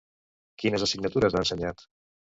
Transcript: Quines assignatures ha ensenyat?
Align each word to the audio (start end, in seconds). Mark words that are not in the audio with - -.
Quines 0.63 0.87
assignatures 0.87 1.37
ha 1.37 1.45
ensenyat? 1.45 1.89